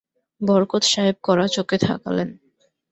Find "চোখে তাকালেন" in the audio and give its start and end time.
1.47-2.29